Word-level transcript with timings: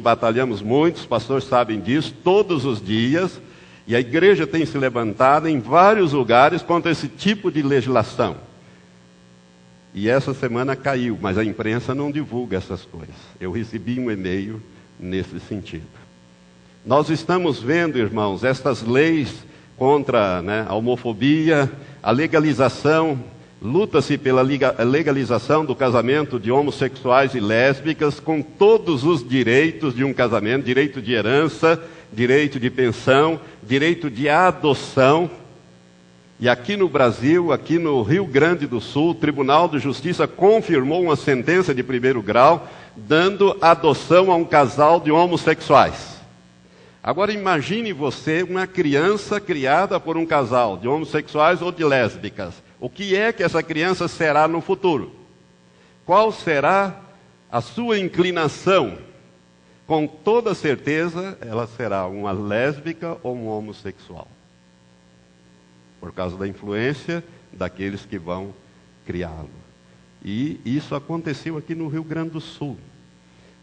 muito, 0.00 0.02
batalhamos 0.02 0.62
muito, 0.62 0.96
os 0.96 1.06
pastores 1.06 1.44
sabem 1.44 1.78
disso, 1.78 2.14
todos 2.24 2.64
os 2.64 2.82
dias, 2.84 3.40
e 3.86 3.94
a 3.94 4.00
igreja 4.00 4.46
tem 4.46 4.64
se 4.64 4.78
levantado 4.78 5.46
em 5.46 5.60
vários 5.60 6.12
lugares 6.12 6.62
contra 6.62 6.90
esse 6.90 7.06
tipo 7.06 7.50
de 7.50 7.62
legislação. 7.62 8.36
E 9.92 10.08
essa 10.08 10.32
semana 10.32 10.74
caiu, 10.76 11.18
mas 11.20 11.36
a 11.36 11.44
imprensa 11.44 11.94
não 11.94 12.10
divulga 12.10 12.56
essas 12.56 12.84
coisas. 12.84 13.14
Eu 13.40 13.50
recebi 13.50 13.98
um 13.98 14.10
e-mail 14.10 14.62
nesse 14.98 15.38
sentido. 15.40 15.86
Nós 16.86 17.10
estamos 17.10 17.60
vendo, 17.60 17.98
irmãos, 17.98 18.44
estas 18.44 18.82
leis 18.82 19.34
contra 19.76 20.40
né, 20.40 20.64
a 20.68 20.74
homofobia, 20.74 21.70
a 22.02 22.10
legalização, 22.10 23.18
luta-se 23.62 24.16
pela 24.16 24.40
legalização 24.42 25.64
do 25.64 25.74
casamento 25.74 26.40
de 26.40 26.50
homossexuais 26.50 27.34
e 27.34 27.40
lésbicas 27.40 28.18
com 28.18 28.40
todos 28.40 29.04
os 29.04 29.26
direitos 29.26 29.94
de 29.94 30.02
um 30.02 30.14
casamento, 30.14 30.64
direito 30.64 31.02
de 31.02 31.12
herança, 31.12 31.82
direito 32.10 32.58
de 32.58 32.70
pensão, 32.70 33.38
direito 33.62 34.10
de 34.10 34.28
adoção. 34.28 35.30
E 36.38 36.48
aqui 36.48 36.74
no 36.74 36.88
Brasil, 36.88 37.52
aqui 37.52 37.78
no 37.78 38.02
Rio 38.02 38.24
Grande 38.24 38.66
do 38.66 38.80
Sul, 38.80 39.10
o 39.10 39.14
Tribunal 39.14 39.68
de 39.68 39.78
Justiça 39.78 40.26
confirmou 40.26 41.02
uma 41.02 41.16
sentença 41.16 41.74
de 41.74 41.82
primeiro 41.82 42.22
grau 42.22 42.66
dando 42.96 43.56
adoção 43.60 44.32
a 44.32 44.36
um 44.36 44.44
casal 44.44 45.00
de 45.00 45.10
homossexuais. 45.10 46.18
Agora 47.02 47.32
imagine 47.32 47.92
você 47.92 48.42
uma 48.42 48.66
criança 48.66 49.40
criada 49.40 50.00
por 50.00 50.16
um 50.16 50.26
casal 50.26 50.76
de 50.76 50.88
homossexuais 50.88 51.62
ou 51.62 51.70
de 51.70 51.84
lésbicas. 51.84 52.54
O 52.80 52.88
que 52.88 53.14
é 53.14 53.32
que 53.32 53.42
essa 53.42 53.62
criança 53.62 54.08
será 54.08 54.48
no 54.48 54.60
futuro? 54.60 55.12
Qual 56.06 56.32
será 56.32 56.98
a 57.52 57.60
sua 57.60 57.98
inclinação? 57.98 58.98
Com 59.86 60.06
toda 60.06 60.54
certeza, 60.54 61.36
ela 61.40 61.66
será 61.66 62.06
uma 62.06 62.32
lésbica 62.32 63.18
ou 63.22 63.36
um 63.36 63.48
homossexual 63.48 64.28
por 66.00 66.12
causa 66.12 66.36
da 66.36 66.48
influência 66.48 67.22
daqueles 67.52 68.06
que 68.06 68.18
vão 68.18 68.54
criá-lo. 69.04 69.50
E 70.24 70.58
isso 70.64 70.94
aconteceu 70.94 71.58
aqui 71.58 71.74
no 71.74 71.88
Rio 71.88 72.02
Grande 72.02 72.30
do 72.30 72.40
Sul. 72.40 72.78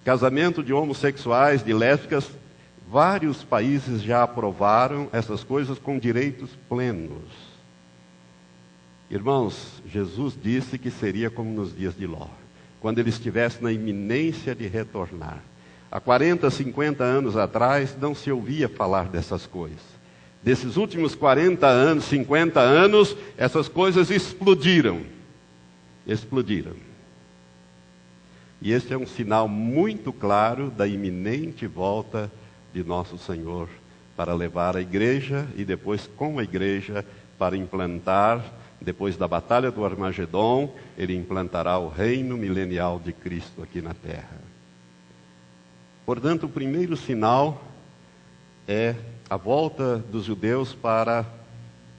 Casamento 0.05 0.63
de 0.63 0.71
homossexuais, 0.71 1.63
de 1.63 1.73
lésbicas, 1.73 2.29
vários 2.89 3.43
países 3.43 4.01
já 4.01 4.23
aprovaram 4.23 5.09
essas 5.11 5.43
coisas 5.43 5.79
com 5.79 5.97
direitos 5.97 6.51
plenos. 6.69 7.46
Irmãos, 9.09 9.81
Jesus 9.91 10.37
disse 10.41 10.77
que 10.77 10.91
seria 10.91 11.29
como 11.29 11.51
nos 11.51 11.75
dias 11.75 11.95
de 11.95 12.05
Ló, 12.05 12.27
quando 12.81 12.99
ele 12.99 13.09
estivesse 13.09 13.63
na 13.63 13.71
iminência 13.71 14.53
de 14.53 14.67
retornar. 14.67 15.41
Há 15.89 15.99
40, 15.99 16.49
50 16.49 17.03
anos 17.03 17.37
atrás 17.37 17.95
não 17.99 18.13
se 18.13 18.31
ouvia 18.31 18.67
falar 18.67 19.07
dessas 19.07 19.45
coisas 19.45 19.97
desses 20.47 20.77
últimos 20.77 21.13
40 21.13 21.67
anos, 21.67 22.05
50 22.05 22.59
anos, 22.59 23.17
essas 23.37 23.67
coisas 23.67 24.09
explodiram. 24.09 25.01
Explodiram. 26.05 26.71
E 28.61 28.71
este 28.71 28.93
é 28.93 28.97
um 28.97 29.05
sinal 29.05 29.49
muito 29.49 30.13
claro 30.13 30.71
da 30.71 30.87
iminente 30.87 31.67
volta 31.67 32.31
de 32.73 32.81
nosso 32.81 33.17
Senhor 33.17 33.67
para 34.15 34.33
levar 34.33 34.77
a 34.77 34.81
igreja 34.81 35.45
e 35.57 35.65
depois 35.65 36.09
com 36.15 36.39
a 36.39 36.43
igreja 36.43 37.05
para 37.37 37.57
implantar, 37.57 38.41
depois 38.79 39.17
da 39.17 39.27
batalha 39.27 39.71
do 39.71 39.83
Armagedon, 39.83 40.73
ele 40.97 41.15
implantará 41.15 41.77
o 41.77 41.89
reino 41.89 42.37
milenial 42.37 42.99
de 42.99 43.11
Cristo 43.11 43.63
aqui 43.63 43.81
na 43.81 43.93
terra. 43.93 44.39
Portanto, 46.05 46.45
o 46.45 46.49
primeiro 46.49 46.95
sinal 46.95 47.63
é 48.67 48.95
a 49.29 49.35
volta 49.35 49.97
dos 49.97 50.23
judeus 50.23 50.73
para 50.73 51.25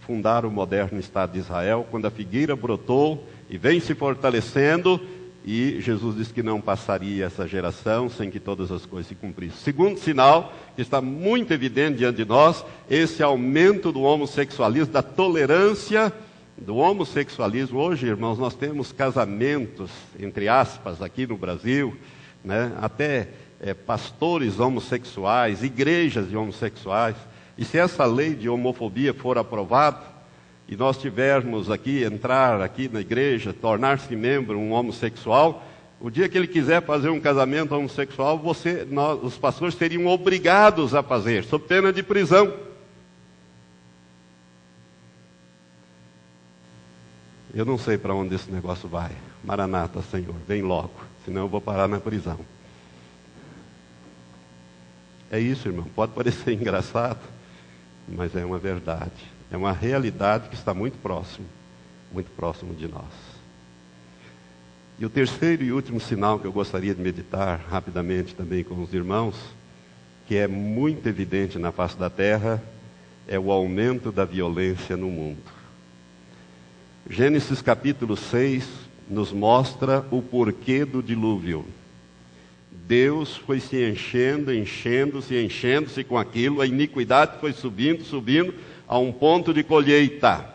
fundar 0.00 0.46
o 0.46 0.50
moderno 0.50 0.98
Estado 0.98 1.32
de 1.32 1.40
Israel, 1.40 1.86
quando 1.90 2.06
a 2.06 2.10
figueira 2.10 2.56
brotou 2.56 3.26
e 3.50 3.58
vem 3.58 3.80
se 3.80 3.94
fortalecendo, 3.94 4.98
e 5.44 5.80
Jesus 5.80 6.16
disse 6.16 6.32
que 6.32 6.42
não 6.42 6.60
passaria 6.60 7.26
essa 7.26 7.46
geração 7.46 8.08
sem 8.08 8.30
que 8.30 8.40
todas 8.40 8.70
as 8.70 8.86
coisas 8.86 9.08
se 9.08 9.14
cumprissem. 9.14 9.58
Segundo 9.58 9.98
sinal, 9.98 10.52
que 10.74 10.82
está 10.82 11.00
muito 11.00 11.52
evidente 11.52 11.98
diante 11.98 12.16
de 12.16 12.24
nós, 12.24 12.64
esse 12.88 13.22
aumento 13.22 13.92
do 13.92 14.02
homossexualismo, 14.02 14.92
da 14.92 15.02
tolerância 15.02 16.12
do 16.60 16.76
homossexualismo. 16.76 17.78
Hoje, 17.78 18.06
irmãos, 18.06 18.38
nós 18.38 18.54
temos 18.54 18.92
casamentos, 18.92 19.90
entre 20.18 20.48
aspas, 20.48 21.00
aqui 21.00 21.26
no 21.26 21.36
Brasil, 21.36 21.96
né, 22.44 22.72
até 22.80 23.28
é, 23.60 23.74
pastores 23.74 24.58
homossexuais, 24.58 25.62
igrejas 25.62 26.28
de 26.28 26.36
homossexuais. 26.36 27.16
E 27.56 27.64
se 27.64 27.78
essa 27.78 28.04
lei 28.04 28.34
de 28.34 28.48
homofobia 28.48 29.14
for 29.14 29.38
aprovada, 29.38 30.18
e 30.68 30.76
nós 30.76 30.98
tivermos 30.98 31.70
aqui, 31.70 32.04
entrar 32.04 32.60
aqui 32.60 32.90
na 32.92 33.00
igreja, 33.00 33.54
tornar-se 33.54 34.14
membro 34.14 34.58
um 34.58 34.72
homossexual, 34.72 35.64
o 36.00 36.10
dia 36.10 36.28
que 36.28 36.36
ele 36.36 36.46
quiser 36.46 36.82
fazer 36.82 37.08
um 37.08 37.18
casamento 37.18 37.74
homossexual, 37.74 38.38
você, 38.38 38.86
nós, 38.88 39.18
os 39.22 39.38
pastores 39.38 39.74
seriam 39.74 40.06
obrigados 40.06 40.94
a 40.94 41.02
fazer, 41.02 41.44
sob 41.44 41.64
pena 41.66 41.92
de 41.92 42.02
prisão. 42.02 42.67
Eu 47.54 47.64
não 47.64 47.78
sei 47.78 47.96
para 47.96 48.14
onde 48.14 48.34
esse 48.34 48.50
negócio 48.50 48.88
vai. 48.88 49.12
Maranata, 49.42 50.02
Senhor, 50.02 50.34
vem 50.46 50.62
logo, 50.62 50.92
senão 51.24 51.42
eu 51.42 51.48
vou 51.48 51.60
parar 51.60 51.88
na 51.88 51.98
prisão. 51.98 52.38
É 55.30 55.38
isso, 55.38 55.68
irmão. 55.68 55.86
Pode 55.94 56.12
parecer 56.12 56.52
engraçado, 56.54 57.20
mas 58.06 58.34
é 58.34 58.44
uma 58.44 58.58
verdade. 58.58 59.12
É 59.50 59.56
uma 59.56 59.72
realidade 59.72 60.48
que 60.48 60.54
está 60.54 60.74
muito 60.74 60.98
próximo, 60.98 61.46
muito 62.12 62.30
próximo 62.30 62.74
de 62.74 62.86
nós. 62.86 63.04
E 64.98 65.06
o 65.06 65.10
terceiro 65.10 65.62
e 65.62 65.72
último 65.72 66.00
sinal 66.00 66.38
que 66.38 66.46
eu 66.46 66.52
gostaria 66.52 66.94
de 66.94 67.00
meditar 67.00 67.60
rapidamente 67.70 68.34
também 68.34 68.64
com 68.64 68.82
os 68.82 68.92
irmãos, 68.92 69.36
que 70.26 70.36
é 70.36 70.48
muito 70.48 71.08
evidente 71.08 71.58
na 71.58 71.70
face 71.70 71.96
da 71.96 72.10
terra, 72.10 72.62
é 73.26 73.38
o 73.38 73.52
aumento 73.52 74.10
da 74.10 74.24
violência 74.24 74.96
no 74.96 75.08
mundo. 75.08 75.57
Gênesis 77.06 77.62
capítulo 77.62 78.16
6 78.16 78.66
nos 79.08 79.32
mostra 79.32 80.04
o 80.10 80.20
porquê 80.20 80.84
do 80.84 81.02
dilúvio. 81.02 81.64
Deus 82.70 83.36
foi 83.36 83.60
se 83.60 83.82
enchendo, 83.88 84.52
enchendo-se, 84.52 85.36
enchendo-se 85.36 86.04
com 86.04 86.16
aquilo, 86.16 86.60
a 86.60 86.66
iniquidade 86.66 87.38
foi 87.40 87.52
subindo, 87.52 88.04
subindo, 88.04 88.54
a 88.86 88.98
um 88.98 89.12
ponto 89.12 89.52
de 89.52 89.62
colheita. 89.62 90.54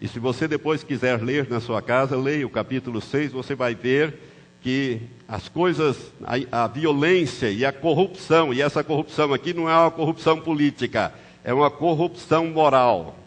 E 0.00 0.08
se 0.08 0.18
você 0.18 0.48
depois 0.48 0.82
quiser 0.82 1.22
ler 1.22 1.48
na 1.48 1.60
sua 1.60 1.80
casa, 1.80 2.16
leia 2.16 2.46
o 2.46 2.50
capítulo 2.50 3.00
6, 3.00 3.32
você 3.32 3.54
vai 3.54 3.74
ver 3.74 4.14
que 4.62 5.00
as 5.28 5.48
coisas, 5.48 5.96
a, 6.22 6.64
a, 6.64 6.66
violência 6.66 7.50
e 7.50 7.64
a 7.64 7.72
corrupção, 7.72 8.52
e 8.52 8.62
essa 8.62 8.82
corrupção 8.84 9.32
aqui 9.32 9.52
não 9.52 9.68
é 9.68 9.74
uma 9.74 9.90
corrupção 9.90 10.40
política, 10.40 11.12
é 11.44 11.52
uma 11.52 11.70
corrupção 11.70 12.46
moral. 12.46 13.21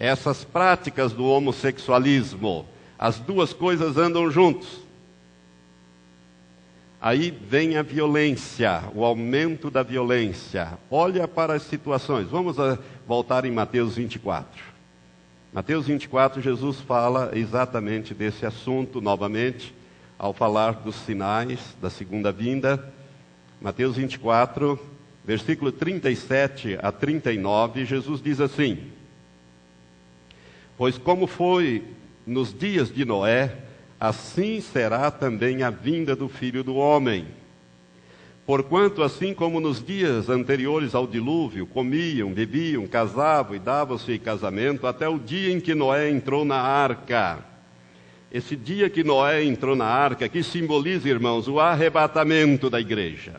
Essas 0.00 0.44
práticas 0.44 1.12
do 1.12 1.26
homossexualismo, 1.26 2.66
as 2.98 3.18
duas 3.18 3.52
coisas 3.52 3.98
andam 3.98 4.30
juntos. 4.30 4.80
Aí 6.98 7.30
vem 7.30 7.76
a 7.76 7.82
violência, 7.82 8.82
o 8.94 9.04
aumento 9.04 9.70
da 9.70 9.82
violência. 9.82 10.78
Olha 10.90 11.28
para 11.28 11.52
as 11.52 11.64
situações. 11.64 12.28
Vamos 12.28 12.58
ah, 12.58 12.78
voltar 13.06 13.44
em 13.44 13.50
Mateus 13.50 13.96
24. 13.96 14.62
Mateus 15.52 15.86
24, 15.86 16.40
Jesus 16.40 16.80
fala 16.80 17.32
exatamente 17.34 18.14
desse 18.14 18.46
assunto 18.46 19.02
novamente, 19.02 19.74
ao 20.18 20.32
falar 20.32 20.72
dos 20.76 20.94
sinais 20.94 21.76
da 21.80 21.90
segunda 21.90 22.32
vinda. 22.32 22.90
Mateus 23.60 23.96
24, 23.96 24.78
versículo 25.26 25.70
37 25.70 26.78
a 26.80 26.90
39, 26.90 27.84
Jesus 27.84 28.22
diz 28.22 28.40
assim: 28.40 28.98
Pois 30.80 30.96
como 30.96 31.26
foi 31.26 31.84
nos 32.26 32.58
dias 32.58 32.90
de 32.90 33.04
Noé, 33.04 33.54
assim 34.00 34.62
será 34.62 35.10
também 35.10 35.62
a 35.62 35.68
vinda 35.68 36.16
do 36.16 36.26
filho 36.26 36.64
do 36.64 36.74
homem. 36.74 37.26
Porquanto, 38.46 39.02
assim 39.02 39.34
como 39.34 39.60
nos 39.60 39.84
dias 39.84 40.30
anteriores 40.30 40.94
ao 40.94 41.06
dilúvio, 41.06 41.66
comiam, 41.66 42.32
bebiam, 42.32 42.86
casavam 42.86 43.54
e 43.54 43.58
davam-se 43.58 44.10
em 44.12 44.18
casamento, 44.18 44.86
até 44.86 45.06
o 45.06 45.18
dia 45.18 45.52
em 45.52 45.60
que 45.60 45.74
Noé 45.74 46.08
entrou 46.08 46.46
na 46.46 46.56
arca. 46.56 47.40
Esse 48.32 48.56
dia 48.56 48.88
que 48.88 49.04
Noé 49.04 49.44
entrou 49.44 49.76
na 49.76 49.84
arca, 49.84 50.30
que 50.30 50.42
simboliza, 50.42 51.10
irmãos, 51.10 51.46
o 51.46 51.60
arrebatamento 51.60 52.70
da 52.70 52.80
igreja. 52.80 53.38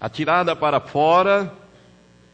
A 0.00 0.08
tirada 0.08 0.56
para 0.56 0.80
fora 0.80 1.52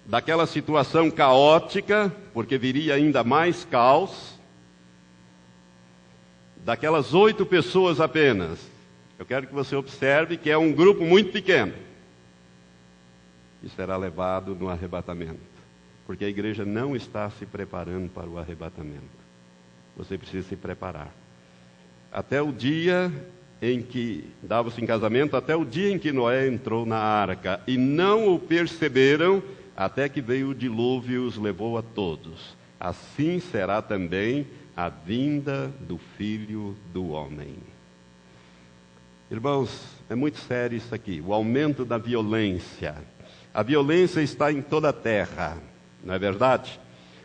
daquela 0.04 0.46
situação 0.46 1.10
caótica, 1.10 2.12
porque 2.34 2.58
viria 2.58 2.94
ainda 2.94 3.22
mais 3.22 3.64
caos, 3.64 4.38
daquelas 6.64 7.14
oito 7.14 7.46
pessoas 7.46 8.00
apenas, 8.00 8.58
Eu 9.22 9.26
quero 9.26 9.46
que 9.46 9.54
você 9.54 9.76
observe 9.76 10.36
que 10.36 10.50
é 10.50 10.58
um 10.58 10.72
grupo 10.72 11.04
muito 11.04 11.30
pequeno 11.30 11.72
e 13.62 13.68
será 13.68 13.96
levado 13.96 14.52
no 14.52 14.68
arrebatamento, 14.68 15.38
porque 16.04 16.24
a 16.24 16.28
igreja 16.28 16.64
não 16.64 16.96
está 16.96 17.30
se 17.30 17.46
preparando 17.46 18.10
para 18.10 18.28
o 18.28 18.36
arrebatamento. 18.36 19.22
Você 19.96 20.18
precisa 20.18 20.48
se 20.48 20.56
preparar. 20.56 21.14
Até 22.10 22.42
o 22.42 22.50
dia 22.50 23.12
em 23.62 23.80
que 23.80 24.28
dava-se 24.42 24.82
em 24.82 24.86
casamento, 24.86 25.36
até 25.36 25.54
o 25.54 25.64
dia 25.64 25.92
em 25.92 26.00
que 26.00 26.10
Noé 26.10 26.48
entrou 26.48 26.84
na 26.84 26.98
arca, 26.98 27.60
e 27.64 27.78
não 27.78 28.34
o 28.34 28.40
perceberam, 28.40 29.40
até 29.76 30.08
que 30.08 30.20
veio 30.20 30.50
o 30.50 30.54
dilúvio 30.54 31.14
e 31.14 31.26
os 31.26 31.36
levou 31.36 31.78
a 31.78 31.82
todos. 31.82 32.56
Assim 32.78 33.40
será 33.40 33.80
também 33.80 34.46
a 34.76 34.88
vinda 34.88 35.72
do 35.80 35.98
filho 36.16 36.76
do 36.92 37.10
homem. 37.10 37.56
Irmãos, 39.30 39.86
é 40.10 40.14
muito 40.14 40.38
sério 40.38 40.76
isso 40.76 40.94
aqui, 40.94 41.22
o 41.24 41.32
aumento 41.32 41.84
da 41.84 41.96
violência. 41.96 42.94
A 43.54 43.62
violência 43.62 44.20
está 44.20 44.52
em 44.52 44.60
toda 44.60 44.90
a 44.90 44.92
terra, 44.92 45.58
não 46.04 46.14
é 46.14 46.18
verdade? 46.18 46.78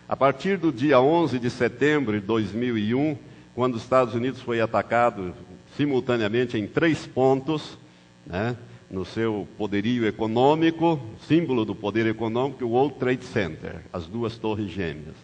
A 0.07 0.15
partir 0.15 0.57
do 0.57 0.71
dia 0.71 1.01
11 1.01 1.37
de 1.39 1.49
setembro 1.49 2.19
de 2.19 2.25
2001, 2.25 3.17
quando 3.53 3.75
os 3.75 3.83
Estados 3.83 4.13
Unidos 4.13 4.41
foi 4.41 4.61
atacado 4.61 5.33
simultaneamente 5.75 6.57
em 6.57 6.65
três 6.65 7.05
pontos, 7.05 7.77
né, 8.25 8.55
no 8.89 9.03
seu 9.03 9.47
poderio 9.57 10.07
econômico, 10.07 10.99
símbolo 11.27 11.65
do 11.65 11.75
poder 11.75 12.05
econômico, 12.07 12.63
o 12.63 12.69
World 12.69 12.95
Trade 12.95 13.25
Center, 13.25 13.81
as 13.91 14.05
duas 14.07 14.37
torres 14.37 14.71
gêmeas. 14.71 15.15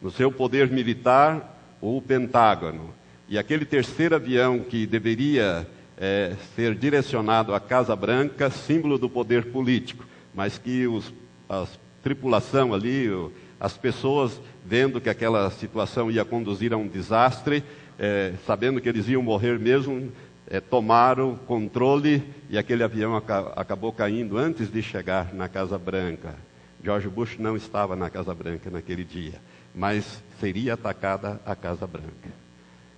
No 0.00 0.10
seu 0.10 0.30
poder 0.30 0.70
militar, 0.70 1.58
o 1.80 2.00
Pentágono. 2.02 2.94
E 3.28 3.38
aquele 3.38 3.64
terceiro 3.64 4.14
avião 4.14 4.60
que 4.60 4.86
deveria 4.86 5.66
é, 5.96 6.34
ser 6.54 6.74
direcionado 6.74 7.54
à 7.54 7.60
Casa 7.60 7.96
Branca, 7.96 8.50
símbolo 8.50 8.98
do 8.98 9.08
poder 9.08 9.46
político, 9.46 10.06
mas 10.34 10.58
que 10.58 10.86
os, 10.86 11.12
a 11.48 11.66
tripulação 12.02 12.72
ali, 12.72 13.08
as 13.58 13.76
pessoas 13.76 14.40
vendo 14.64 15.00
que 15.00 15.08
aquela 15.08 15.50
situação 15.50 16.10
ia 16.10 16.24
conduzir 16.24 16.72
a 16.72 16.76
um 16.76 16.86
desastre, 16.86 17.64
é, 17.98 18.34
sabendo 18.46 18.80
que 18.80 18.88
eles 18.88 19.08
iam 19.08 19.22
morrer 19.22 19.58
mesmo, 19.58 20.12
é, 20.50 20.60
tomaram 20.60 21.36
controle 21.36 22.22
e 22.48 22.56
aquele 22.56 22.82
avião 22.82 23.14
aca 23.16 23.52
acabou 23.54 23.92
caindo 23.92 24.38
antes 24.38 24.70
de 24.70 24.82
chegar 24.82 25.34
na 25.34 25.48
Casa 25.48 25.78
Branca. 25.78 26.34
George 26.82 27.08
Bush 27.08 27.36
não 27.38 27.56
estava 27.56 27.94
na 27.94 28.08
Casa 28.08 28.34
Branca 28.34 28.70
naquele 28.70 29.04
dia, 29.04 29.34
mas 29.74 30.22
seria 30.40 30.74
atacada 30.74 31.40
a 31.44 31.54
Casa 31.54 31.86
Branca. 31.86 32.30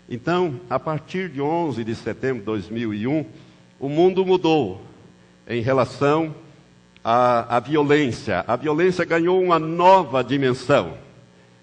Então, 0.08 0.60
a 0.68 0.78
partir 0.78 1.28
de 1.28 1.40
11 1.40 1.82
de 1.84 1.94
setembro 1.94 2.40
de 2.40 2.46
2001, 2.46 3.24
o 3.78 3.88
mundo 3.88 4.24
mudou 4.24 4.82
em 5.48 5.62
relação 5.62 6.34
à, 7.02 7.56
à 7.56 7.60
violência. 7.60 8.44
A 8.46 8.56
violência 8.56 9.04
ganhou 9.04 9.42
uma 9.42 9.58
nova 9.58 10.22
dimensão. 10.22 10.94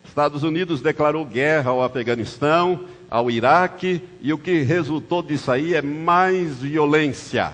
Estados 0.03 0.43
Unidos 0.43 0.81
declarou 0.81 1.23
guerra 1.25 1.71
ao 1.71 1.83
Afeganistão, 1.83 2.85
ao 3.09 3.31
Iraque, 3.31 4.01
e 4.21 4.33
o 4.33 4.37
que 4.37 4.61
resultou 4.61 5.21
disso 5.21 5.51
aí 5.51 5.73
é 5.73 5.81
mais 5.81 6.59
violência. 6.59 7.53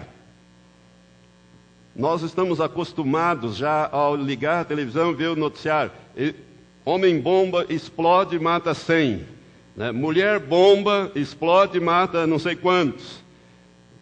Nós 1.96 2.24
estamos 2.24 2.60
acostumados 2.60 3.56
já 3.56 3.88
ao 3.92 4.16
ligar 4.16 4.62
a 4.62 4.66
televisão 4.66 5.14
ver 5.14 5.28
o 5.28 5.36
noticiário. 5.36 5.92
Homem-bomba 6.84 7.68
explode 7.70 8.36
e 8.36 8.40
mata 8.40 8.74
100. 8.74 9.24
Né? 9.76 9.92
Mulher 9.92 10.40
bomba, 10.40 11.12
explode 11.16 11.78
e 11.78 11.82
mata 11.82 12.26
não 12.26 12.40
sei 12.40 12.56
quantos. 12.56 13.22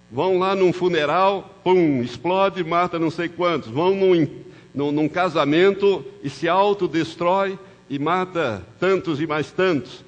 Vão 0.09 0.39
lá 0.39 0.55
num 0.55 0.73
funeral, 0.73 1.53
pum, 1.63 2.01
explode 2.01 2.61
e 2.61 2.63
mata 2.63 2.97
não 2.97 3.11
sei 3.11 3.29
quantos. 3.29 3.69
Vão 3.69 3.93
num, 3.93 4.27
num, 4.73 4.91
num 4.91 5.09
casamento 5.09 6.03
e 6.23 6.29
se 6.29 6.47
autodestrói 6.47 7.59
e 7.89 7.99
mata 7.99 8.65
tantos 8.79 9.19
e 9.21 9.27
mais 9.27 9.51
tantos. 9.51 10.03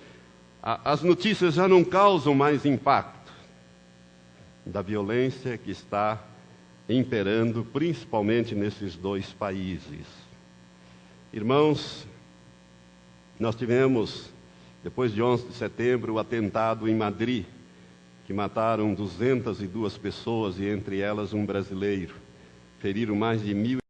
As 0.66 1.02
notícias 1.02 1.56
já 1.56 1.68
não 1.68 1.84
causam 1.84 2.34
mais 2.34 2.66
impacto 2.66 3.34
da 4.66 4.82
violência 4.82 5.58
que 5.58 5.70
está 5.70 6.24
imperando, 6.88 7.66
principalmente 7.66 8.56
nesses 8.56 8.96
dois 8.96 9.34
países. 9.34 10.08
Irmãos, 11.34 12.08
nós 13.38 13.56
tivemos 13.56 14.30
depois 14.82 15.14
de 15.14 15.22
11 15.22 15.48
de 15.48 15.54
setembro, 15.54 16.14
o 16.14 16.20
atentado 16.20 16.88
em 16.88 16.96
Madrid, 16.96 17.44
que 18.26 18.32
mataram 18.32 18.94
202 18.94 19.98
pessoas 19.98 20.58
e 20.60 20.66
entre 20.66 21.02
elas 21.02 21.34
um 21.34 21.46
brasileiro. 21.46 22.16
Feriram 22.80 23.18
mais 23.18 23.44
de 23.44 23.54
mil 23.54 23.83